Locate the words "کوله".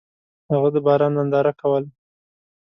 1.61-1.89